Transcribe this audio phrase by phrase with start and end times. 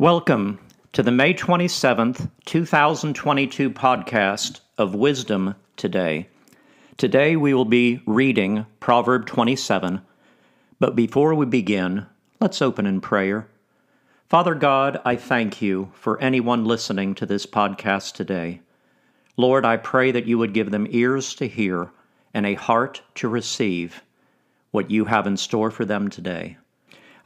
[0.00, 0.60] Welcome
[0.92, 6.28] to the May 27th, 2022 podcast of Wisdom Today.
[6.96, 10.00] Today we will be reading Proverb 27,
[10.78, 12.06] but before we begin,
[12.40, 13.48] let's open in prayer.
[14.28, 18.60] Father God, I thank you for anyone listening to this podcast today.
[19.36, 21.90] Lord, I pray that you would give them ears to hear
[22.32, 24.04] and a heart to receive
[24.70, 26.56] what you have in store for them today.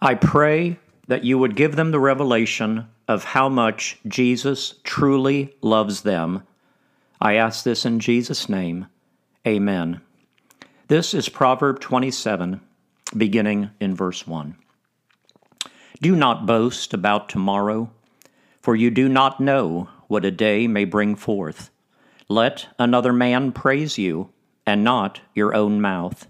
[0.01, 0.79] I pray
[1.09, 6.43] that you would give them the revelation of how much Jesus truly loves them.
[7.21, 8.87] I ask this in Jesus' name.
[9.47, 10.01] Amen.
[10.89, 12.61] This is Proverb 27,
[13.17, 14.57] beginning in verse 1.
[16.01, 17.91] Do not boast about tomorrow,
[18.61, 21.71] for you do not know what a day may bring forth.
[22.29, 24.31] Let another man praise you,
[24.67, 26.27] and not your own mouth,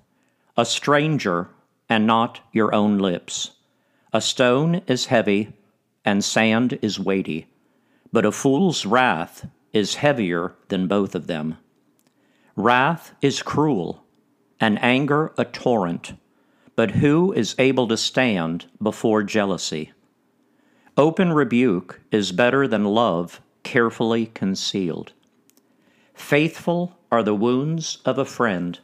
[0.57, 1.49] a stranger,
[1.89, 3.53] and not your own lips.
[4.15, 5.55] A stone is heavy,
[6.05, 7.47] and sand is weighty,
[8.13, 11.57] but a fool's wrath is heavier than both of them.
[12.55, 14.05] Wrath is cruel,
[14.61, 16.13] and anger a torrent,
[16.77, 19.93] but who is able to stand before jealousy?
[20.99, 25.15] Open rebuke is better than love carefully concealed.
[26.13, 28.79] Faithful are the wounds of a friend,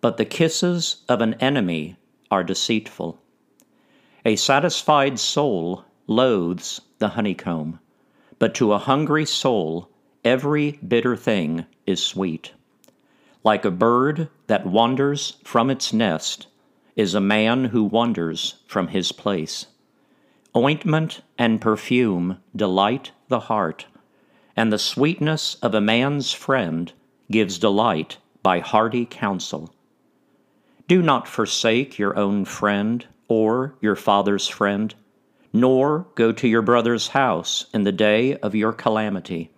[0.00, 1.96] but the kisses of an enemy
[2.30, 3.21] are deceitful.
[4.24, 7.80] A satisfied soul loathes the honeycomb,
[8.38, 9.88] but to a hungry soul
[10.24, 12.52] every bitter thing is sweet.
[13.42, 16.46] Like a bird that wanders from its nest
[16.94, 19.66] is a man who wanders from his place.
[20.56, 23.86] Ointment and perfume delight the heart,
[24.54, 26.92] and the sweetness of a man's friend
[27.28, 29.74] gives delight by hearty counsel.
[30.86, 34.94] Do not forsake your own friend or your father's friend,
[35.52, 39.50] nor go to your brother's house in the day of your calamity.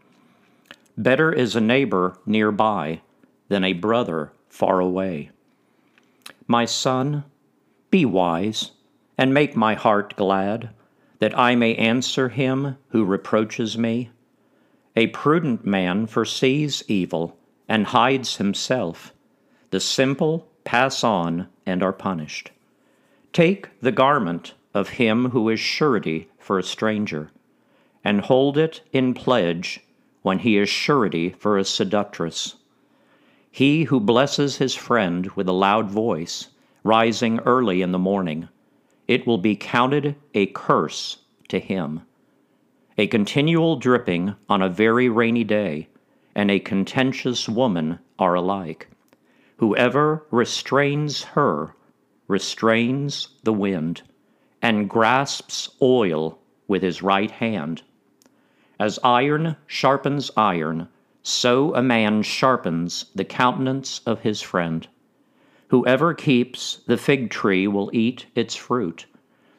[0.97, 3.01] Better is a neighbor nearby
[3.49, 5.31] than a brother far away.
[6.47, 7.25] My son,
[7.91, 8.73] be wise,
[9.17, 10.71] and make my heart glad,
[11.19, 14.11] that I may answer him who reproaches me.
[14.97, 17.37] A prudent man foresees evil
[17.69, 19.13] and hides himself.
[19.71, 22.51] The simple pass on and are punished.
[23.35, 27.33] Take the garment of him who is surety for a stranger,
[28.05, 29.81] and hold it in pledge
[30.23, 32.55] when he is surety for a seductress.
[33.51, 36.51] He who blesses his friend with a loud voice,
[36.85, 38.49] rising early in the morning,
[39.09, 41.19] it will be counted a curse
[41.49, 42.03] to him.
[42.97, 45.89] A continual dripping on a very rainy day,
[46.37, 48.91] and a contentious woman are alike.
[49.57, 51.75] Whoever restrains her
[52.27, 54.03] restrains the wind,
[54.63, 57.83] and grasps oil with his right hand.
[58.81, 60.89] As iron sharpens iron,
[61.23, 64.87] so a man sharpens the countenance of his friend.
[65.69, 69.07] Whoever keeps the fig tree will eat its fruit,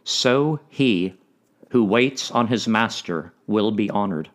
[0.03, 1.15] so he
[1.69, 4.29] who waits on his master will be honored.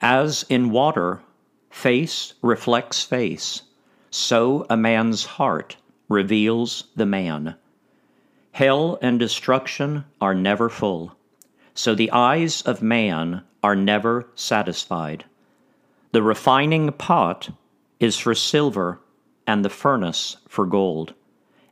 [0.00, 1.22] As in water,
[1.70, 3.62] face reflects face,
[4.10, 5.76] so a man's heart
[6.08, 7.54] reveals the man.
[8.52, 11.16] Hell and destruction are never full,
[11.74, 15.24] so the eyes of man are never satisfied.
[16.12, 17.50] The refining pot
[17.98, 19.00] is for silver,
[19.46, 21.14] and the furnace for gold,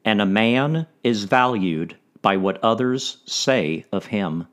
[0.05, 4.47] and a man is valued by what others say of him.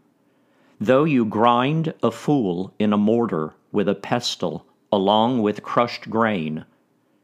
[0.80, 6.66] Though you grind a fool in a mortar with a pestle along with crushed grain,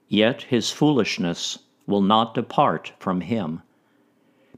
[0.07, 3.61] yet his foolishness will not depart from him.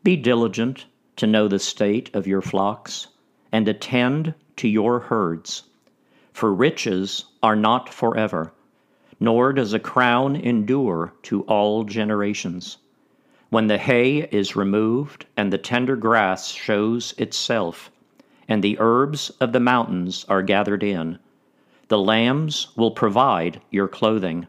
[0.03, 0.85] Be diligent
[1.17, 3.07] to know the state of your flocks,
[3.51, 5.63] and attend to your herds.
[6.31, 8.53] For riches are not forever,
[9.19, 12.77] nor does a crown endure to all generations.
[13.49, 17.89] When the hay is removed, and the tender grass shows itself,
[18.47, 21.17] and the herbs of the mountains are gathered in,
[21.87, 24.45] the lambs will provide your clothing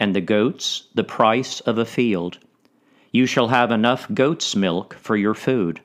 [0.00, 2.38] and the goats the price of a field.
[3.12, 5.80] You shall have enough goat's milk for your food,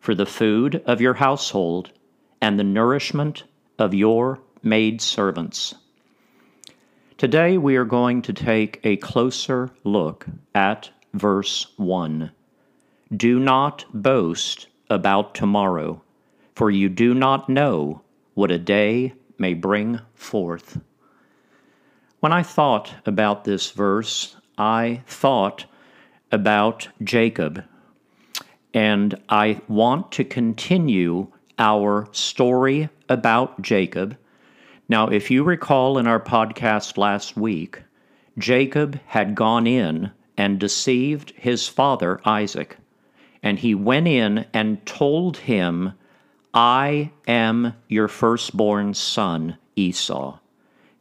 [0.00, 1.92] for the food of your household,
[2.40, 3.44] and the nourishment
[3.78, 5.74] of your maid servants.
[7.16, 10.26] Today we are going to take a closer look
[10.56, 12.32] at verse 1.
[13.16, 16.02] Do not boast about tomorrow,
[16.56, 18.02] for you do not know
[18.34, 20.80] what a day may bring forth.
[22.22, 25.64] When I thought about this verse, I thought
[26.30, 27.64] about Jacob.
[28.72, 31.26] And I want to continue
[31.58, 34.16] our story about Jacob.
[34.88, 37.82] Now, if you recall in our podcast last week,
[38.38, 42.76] Jacob had gone in and deceived his father Isaac.
[43.42, 45.94] And he went in and told him,
[46.54, 50.38] I am your firstborn son, Esau.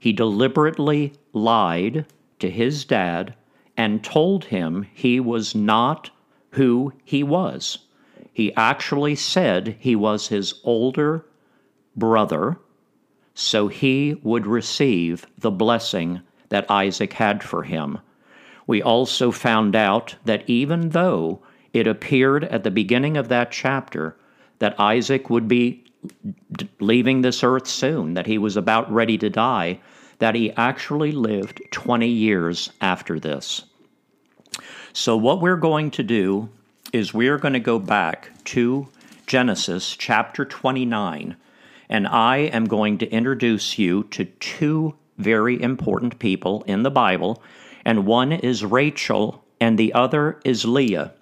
[0.01, 2.07] He deliberately lied
[2.39, 3.35] to his dad
[3.77, 6.09] and told him he was not
[6.53, 7.77] who he was.
[8.33, 11.23] He actually said he was his older
[11.95, 12.57] brother,
[13.35, 17.99] so he would receive the blessing that Isaac had for him.
[18.65, 21.43] We also found out that even though
[21.73, 24.17] it appeared at the beginning of that chapter
[24.57, 25.83] that Isaac would be
[26.81, 29.79] leaving this earth soon, that he was about ready to die,
[30.19, 33.63] that he actually lived 20 years after this.
[34.93, 36.49] So, what we're going to do
[36.91, 38.87] is we're going to go back to
[39.25, 41.37] Genesis chapter 29,
[41.89, 47.41] and I am going to introduce you to two very important people in the Bible,
[47.85, 51.13] and one is Rachel, and the other is Leah.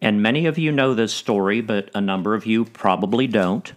[0.00, 3.72] And many of you know this story, but a number of you probably don't,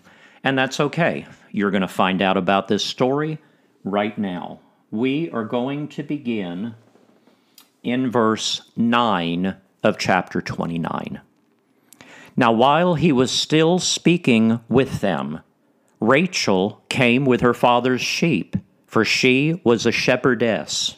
[0.45, 1.25] and that's okay.
[1.51, 3.39] You're going to find out about this story
[3.83, 4.59] right now.
[4.91, 6.75] We are going to begin
[7.83, 11.19] in verse 9 of chapter 29.
[12.37, 15.41] Now, while he was still speaking with them,
[15.99, 18.55] Rachel came with her father's sheep,
[18.85, 20.97] for she was a shepherdess.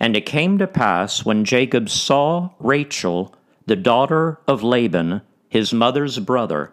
[0.00, 3.34] And it came to pass when Jacob saw Rachel,
[3.66, 6.72] the daughter of Laban, his mother's brother,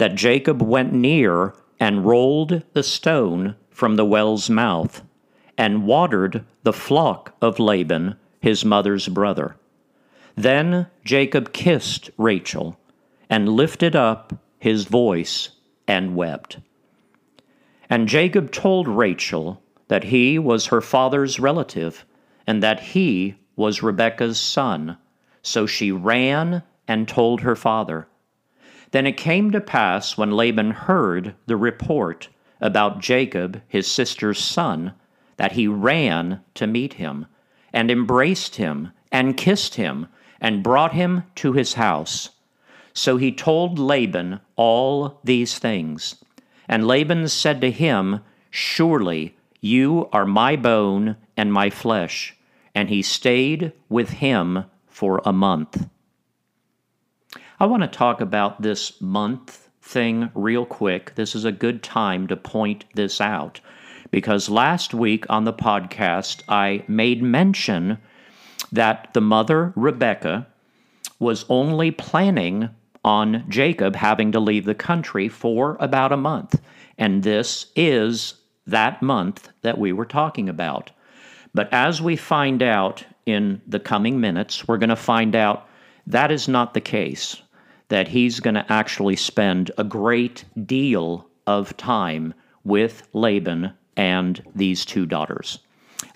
[0.00, 5.02] that Jacob went near and rolled the stone from the well's mouth,
[5.58, 9.56] and watered the flock of Laban, his mother's brother.
[10.34, 12.80] Then Jacob kissed Rachel,
[13.28, 15.50] and lifted up his voice
[15.86, 16.60] and wept.
[17.90, 22.06] And Jacob told Rachel that he was her father's relative,
[22.46, 24.96] and that he was Rebekah's son.
[25.42, 28.08] So she ran and told her father.
[28.92, 32.28] Then it came to pass when Laban heard the report
[32.60, 34.92] about Jacob, his sister's son,
[35.36, 37.26] that he ran to meet him,
[37.72, 40.06] and embraced him, and kissed him,
[40.40, 42.30] and brought him to his house.
[42.92, 46.16] So he told Laban all these things.
[46.68, 48.20] And Laban said to him,
[48.50, 52.36] Surely you are my bone and my flesh.
[52.74, 55.88] And he stayed with him for a month.
[57.62, 61.14] I want to talk about this month thing real quick.
[61.16, 63.60] This is a good time to point this out
[64.10, 67.98] because last week on the podcast, I made mention
[68.72, 70.46] that the mother, Rebecca,
[71.18, 72.70] was only planning
[73.04, 76.58] on Jacob having to leave the country for about a month.
[76.96, 78.36] And this is
[78.66, 80.92] that month that we were talking about.
[81.52, 85.68] But as we find out in the coming minutes, we're going to find out
[86.06, 87.42] that is not the case,
[87.90, 92.32] that he's going to actually spend a great deal of time
[92.64, 95.58] with Laban and these two daughters.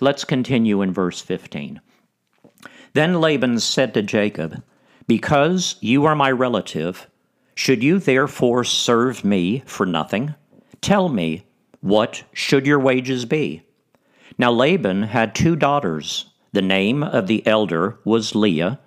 [0.01, 1.81] Let's continue in verse 15.
[2.95, 4.63] Then Laban said to Jacob,
[5.07, 7.09] Because you are my relative,
[7.57, 10.35] should you therefore serve me for nothing?
[10.81, 11.47] Tell me,
[11.81, 13.63] what should your wages be?
[14.39, 16.27] Now Laban had two daughters.
[16.53, 18.79] The name of the elder was Leah,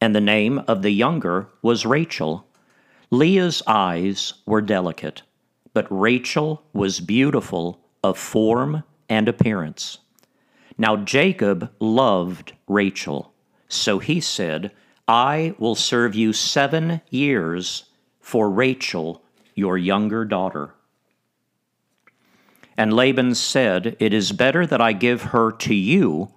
[0.00, 2.46] and the name of the younger was Rachel.
[3.10, 5.22] Leah's eyes were delicate,
[5.74, 9.98] but Rachel was beautiful of form and appearance.
[10.78, 13.30] Now Jacob loved Rachel
[13.70, 14.72] so he said,
[15.06, 17.84] I will serve you seven years
[18.20, 19.22] for Rachel,
[19.54, 20.74] your younger daughter.
[22.76, 26.32] And Laban said, It is better that I give her to you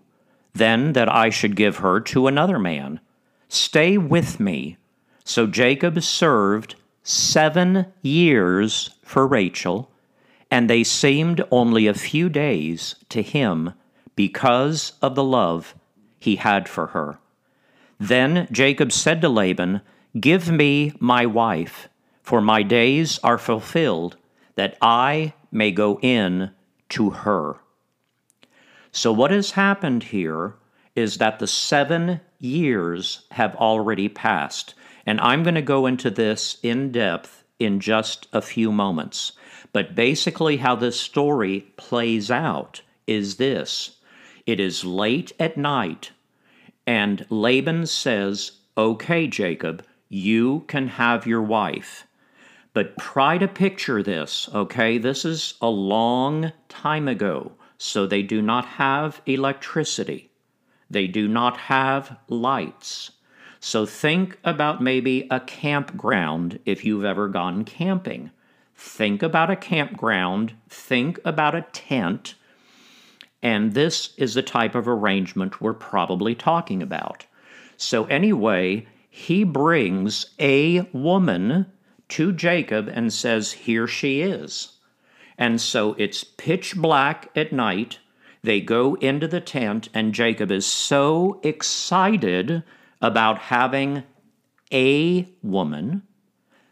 [0.54, 3.00] than that I should give her to another man.
[3.54, 4.78] Stay with me.
[5.24, 9.92] So Jacob served seven years for Rachel,
[10.50, 13.74] and they seemed only a few days to him
[14.16, 15.76] because of the love
[16.18, 17.20] he had for her.
[18.00, 19.82] Then Jacob said to Laban,
[20.20, 21.90] Give me my wife,
[22.24, 24.18] for my days are fulfilled,
[24.56, 26.50] that I may go in
[26.90, 27.58] to her.
[28.92, 30.56] So, what has happened here
[30.96, 34.74] is that the seven years have already passed.
[35.06, 39.34] And I'm going to go into this in depth in just a few moments.
[39.72, 43.98] But basically, how this story plays out is this
[44.46, 46.12] it is late at night
[46.86, 52.06] and Laban says, Okay, Jacob, you can have your wife.
[52.74, 54.98] But try to picture this, okay?
[54.98, 60.32] This is a long time ago, so they do not have electricity.
[60.94, 63.12] They do not have lights.
[63.60, 68.32] So think about maybe a campground if you've ever gone camping.
[68.76, 72.36] Think about a campground, think about a tent,
[73.42, 77.26] and this is the type of arrangement we're probably talking about.
[77.78, 81.68] So, anyway, he brings a woman
[82.10, 84.74] to Jacob and says, Here she is.
[85.38, 88.00] And so it's pitch black at night.
[88.44, 92.64] They go into the tent, and Jacob is so excited
[93.02, 94.04] about having
[94.72, 96.04] a woman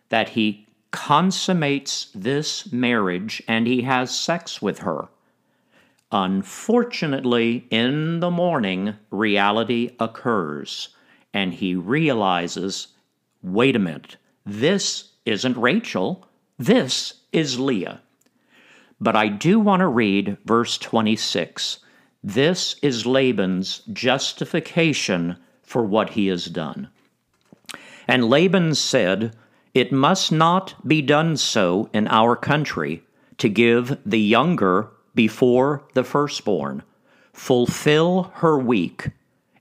[0.09, 5.07] that he consummates this marriage and he has sex with her.
[6.11, 10.89] Unfortunately, in the morning, reality occurs,
[11.33, 12.89] and he realizes
[13.41, 16.27] wait a minute, this isn't Rachel,
[16.59, 18.01] this is Leah.
[19.01, 21.79] But I do want to read verse 26.
[22.23, 26.87] This is Laban's justification for what he has done.
[28.07, 29.35] And Laban said,
[29.73, 33.01] It must not be done so in our country
[33.39, 36.83] to give the younger before the firstborn.
[37.33, 39.09] Fulfill her week,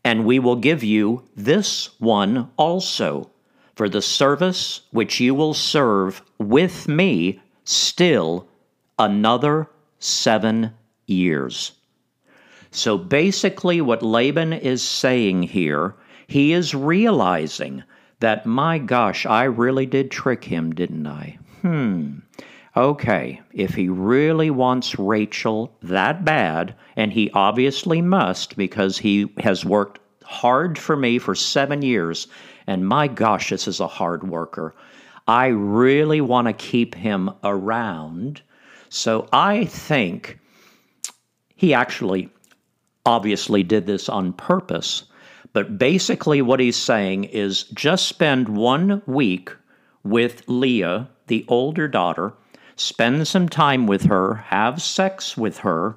[0.04, 3.30] and we will give you this one also
[3.74, 8.46] for the service which you will serve with me still
[9.00, 9.66] another
[9.98, 10.72] seven
[11.06, 11.72] years.
[12.70, 15.94] So basically, what Laban is saying here,
[16.26, 17.82] he is realizing
[18.20, 21.38] that, my gosh, I really did trick him, didn't I?
[21.62, 22.18] Hmm.
[22.76, 29.64] Okay, if he really wants Rachel that bad, and he obviously must because he has
[29.64, 32.28] worked hard for me for seven years,
[32.66, 34.74] and my gosh, this is a hard worker.
[35.26, 38.42] I really want to keep him around.
[38.90, 40.38] So I think
[41.56, 42.28] he actually
[43.06, 45.04] obviously did this on purpose.
[45.52, 49.50] But basically, what he's saying is just spend one week
[50.04, 52.34] with Leah, the older daughter,
[52.76, 55.96] spend some time with her, have sex with her,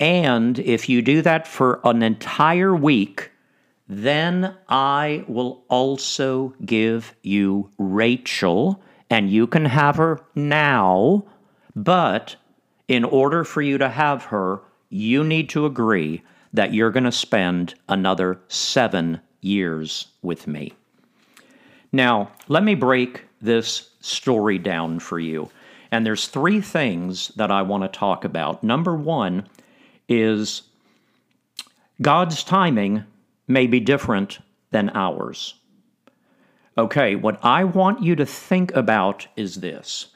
[0.00, 3.30] and if you do that for an entire week,
[3.88, 11.24] then I will also give you Rachel, and you can have her now,
[11.76, 12.34] but
[12.88, 17.12] in order for you to have her, you need to agree that you're going to
[17.12, 20.72] spend another seven years with me.
[21.92, 25.50] Now, let me break this story down for you.
[25.90, 28.64] And there's three things that I want to talk about.
[28.64, 29.46] Number one
[30.08, 30.62] is
[32.00, 33.04] God's timing
[33.46, 34.38] may be different
[34.70, 35.54] than ours.
[36.78, 40.08] Okay, what I want you to think about is this.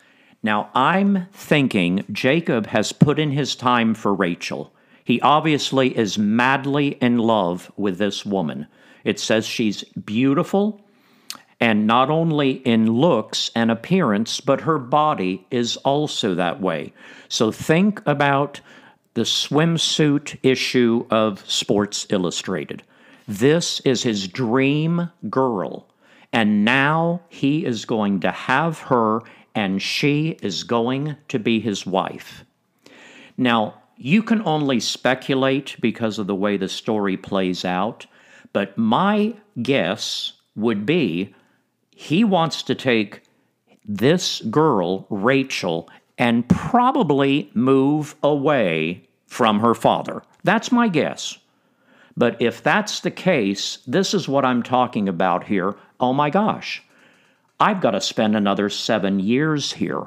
[0.42, 4.72] Now, I'm thinking Jacob has put in his time for Rachel.
[5.04, 8.66] He obviously is madly in love with this woman.
[9.04, 10.80] It says she's beautiful,
[11.60, 16.92] and not only in looks and appearance, but her body is also that way.
[17.28, 18.60] So think about
[19.14, 22.82] the swimsuit issue of Sports Illustrated.
[23.28, 25.86] This is his dream girl.
[26.32, 29.20] And now he is going to have her,
[29.54, 32.44] and she is going to be his wife.
[33.36, 38.06] Now, you can only speculate because of the way the story plays out,
[38.52, 41.34] but my guess would be
[41.90, 43.22] he wants to take
[43.84, 50.22] this girl, Rachel, and probably move away from her father.
[50.44, 51.38] That's my guess.
[52.16, 55.76] But if that's the case, this is what I'm talking about here.
[55.98, 56.82] Oh my gosh,
[57.60, 60.06] I've got to spend another seven years here.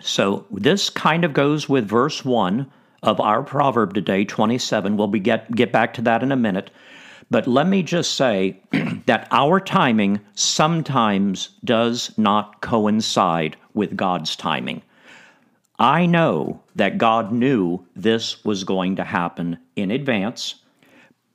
[0.00, 2.70] So this kind of goes with verse 1
[3.02, 4.96] of our proverb today, 27.
[4.96, 6.70] We'll be get, get back to that in a minute.
[7.30, 8.60] But let me just say
[9.06, 14.82] that our timing sometimes does not coincide with God's timing.
[15.78, 20.56] I know that God knew this was going to happen in advance.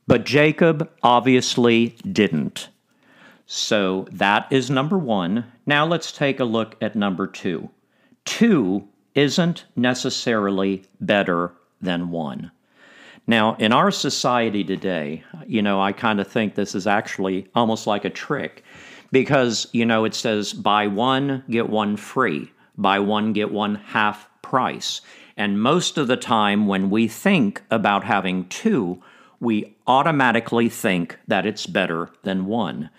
[0.08, 2.70] But Jacob obviously didn't.
[3.52, 5.44] So that is number one.
[5.66, 7.72] Now let's take a look at number two.
[8.24, 12.52] Two isn't necessarily better than one.
[13.26, 17.88] Now, in our society today, you know, I kind of think this is actually almost
[17.88, 18.64] like a trick
[19.12, 24.30] because, you know, it says buy one, get one free, buy one, get one half
[24.44, 25.02] price.
[25.38, 29.02] And most of the time, when we think about having two,
[29.40, 32.92] we automatically think that it's better than one.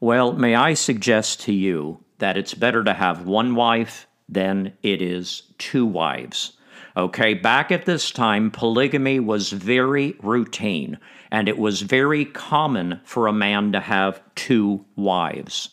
[0.00, 5.02] Well, may I suggest to you that it's better to have one wife than it
[5.02, 6.52] is two wives.
[6.96, 10.98] Okay, back at this time, polygamy was very routine,
[11.32, 15.70] and it was very common for a man to have two wives.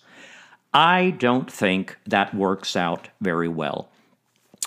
[0.73, 3.89] I don't think that works out very well.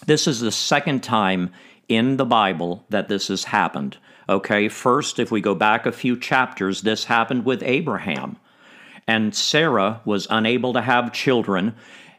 [0.06, 1.50] This is the second time
[1.88, 3.96] in the Bible that this has happened.
[4.28, 8.36] Okay, first, if we go back a few chapters, this happened with Abraham.
[9.08, 11.74] And Sarah was unable to have children,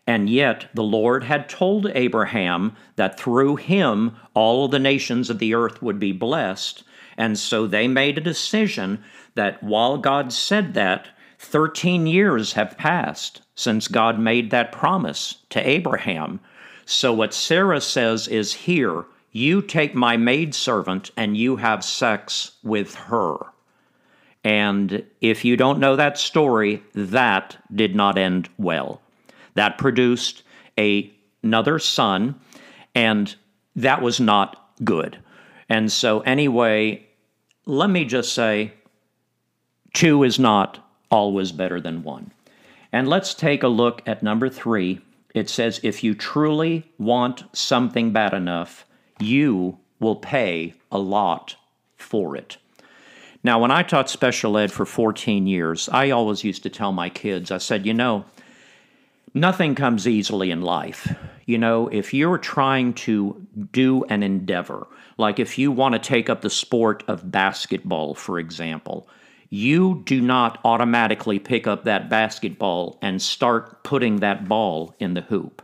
[0.08, 5.54] and yet the Lord had told Abraham that through him all the nations of the
[5.54, 6.84] earth would be blessed.
[7.16, 9.04] And so they made a decision
[9.36, 15.70] that while God said that, 13 years have passed since God made that promise to
[15.70, 16.40] Abraham.
[16.86, 22.96] So what Sarah says is here, you take my maidservant and you have sex with
[22.96, 23.38] her.
[24.50, 29.00] And if you don't know that story, that did not end well.
[29.54, 30.42] That produced
[30.76, 31.14] a,
[31.44, 32.34] another son,
[32.96, 33.36] and
[33.76, 35.20] that was not good.
[35.70, 37.06] And so, anyway,
[37.68, 38.74] let me just say
[39.94, 42.32] two is not always better than one.
[42.92, 45.00] And let's take a look at number three.
[45.36, 48.88] It says, if you truly want something bad enough,
[49.20, 51.56] you will pay a lot
[51.98, 52.58] for it.
[53.44, 57.10] Now, when I taught special ed for 14 years, I always used to tell my
[57.10, 58.26] kids, I said, you know,
[59.34, 61.16] nothing comes easily in life.
[61.46, 66.30] You know, if you're trying to do an endeavor, like if you want to take
[66.30, 69.08] up the sport of basketball, for example,
[69.50, 75.22] you do not automatically pick up that basketball and start putting that ball in the
[75.22, 75.62] hoop.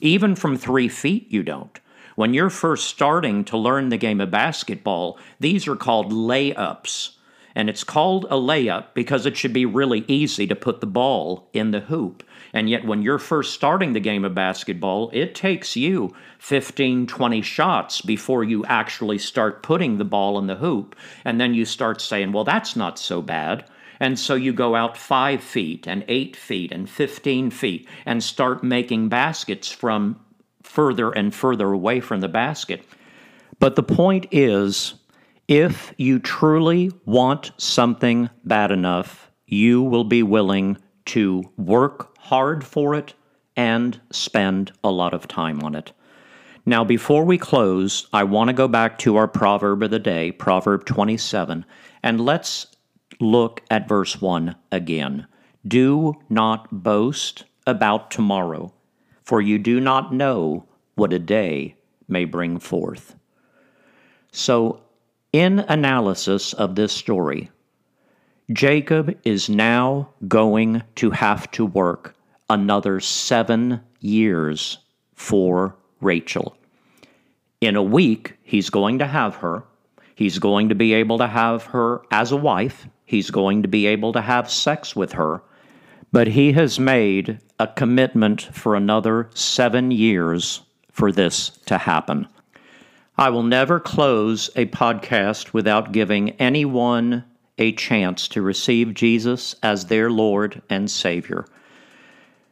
[0.00, 1.80] Even from three feet, you don't.
[2.14, 7.15] When you're first starting to learn the game of basketball, these are called layups.
[7.56, 11.48] And it's called a layup because it should be really easy to put the ball
[11.54, 12.22] in the hoop.
[12.52, 17.40] And yet, when you're first starting the game of basketball, it takes you 15, 20
[17.40, 20.94] shots before you actually start putting the ball in the hoop.
[21.24, 23.64] And then you start saying, well, that's not so bad.
[24.00, 28.62] And so you go out five feet and eight feet and 15 feet and start
[28.62, 30.20] making baskets from
[30.62, 32.84] further and further away from the basket.
[33.58, 34.94] But the point is
[35.48, 42.94] if you truly want something bad enough, you will be willing to work hard for
[42.94, 43.14] it
[43.56, 45.92] and spend a lot of time on it.
[46.68, 50.32] Now, before we close, I want to go back to our proverb of the day,
[50.32, 51.64] Proverb 27,
[52.02, 52.66] and let's
[53.20, 55.28] look at verse 1 again.
[55.66, 58.74] Do not boast about tomorrow,
[59.22, 61.76] for you do not know what a day
[62.08, 63.14] may bring forth.
[64.32, 64.82] So,
[65.32, 67.50] in analysis of this story,
[68.52, 72.14] Jacob is now going to have to work
[72.48, 74.78] another seven years
[75.14, 76.56] for Rachel.
[77.60, 79.64] In a week, he's going to have her.
[80.14, 82.86] He's going to be able to have her as a wife.
[83.04, 85.42] He's going to be able to have sex with her
[86.12, 92.26] but he has made a commitment for another seven years for this to happen.
[93.18, 97.24] I will never close a podcast without giving anyone
[97.56, 101.46] a chance to receive Jesus as their Lord and Savior.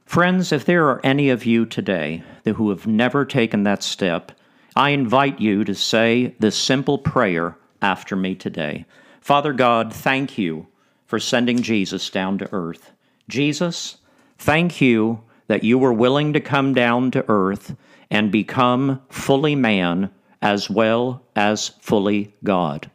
[0.07, 4.33] Friends, if there are any of you today who have never taken that step,
[4.75, 8.87] I invite you to say this simple prayer after me today.
[9.21, 10.67] Father God, thank you
[11.05, 12.91] for sending Jesus down to earth.
[13.29, 13.99] Jesus,
[14.39, 17.77] thank you that you were willing to come down to earth
[18.11, 20.11] and become fully man
[20.45, 22.89] as well as fully God.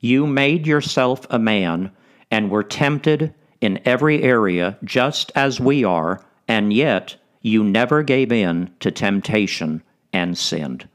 [0.00, 1.92] You made yourself a man
[2.30, 8.32] and were tempted in every area just as we are, and yet you never gave
[8.32, 10.88] in to temptation and sinned.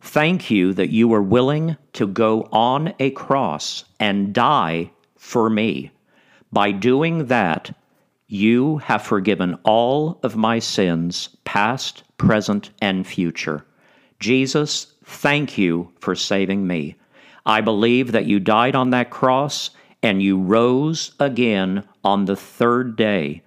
[0.00, 5.90] Thank you that you were willing to go on a cross and die for me.
[6.52, 7.76] By doing that,
[8.28, 13.64] you have forgiven all of my sins, past, present, and future.
[14.20, 16.94] Jesus, thank you for saving me.
[17.46, 19.70] I believe that you died on that cross
[20.02, 23.42] and you rose again on the third day,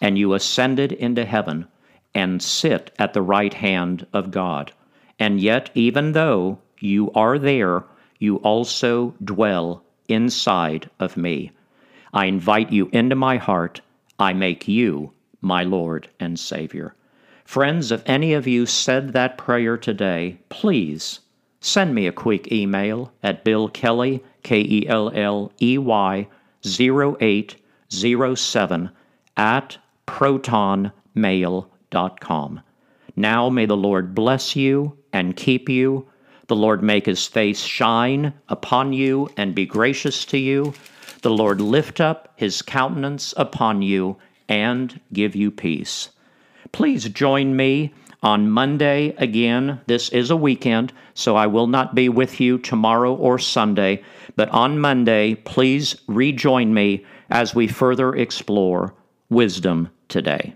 [0.00, 1.66] and you ascended into heaven
[2.14, 4.72] and sit at the right hand of God.
[5.18, 7.84] And yet, even though you are there,
[8.18, 11.50] you also dwell inside of me.
[12.12, 13.80] I invite you into my heart
[14.18, 16.94] I make you my Lord and Savior.
[17.46, 21.20] Friends, if any of you said that prayer today, please
[21.60, 26.26] send me a quick email at Bill Kelley, K E L L E Y
[26.66, 28.90] 0807
[29.36, 32.60] at proton mail.com.
[33.14, 36.08] Now may the Lord bless you and keep you.
[36.48, 40.74] The Lord make his face shine upon you and be gracious to you.
[41.22, 44.16] The Lord lift up his countenance upon you
[44.48, 46.08] and give you peace.
[46.72, 49.80] Please join me on Monday again.
[49.86, 54.02] This is a weekend, so I will not be with you tomorrow or Sunday.
[54.34, 58.94] But on Monday, please rejoin me as we further explore
[59.28, 60.54] wisdom today.